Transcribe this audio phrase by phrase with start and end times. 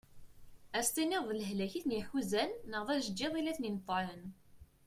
[0.77, 4.23] Ad as-tiniḍ d lehlak iten-iḥuzan neɣ d ajeǧǧiḍ i la iten-ineṭɛen.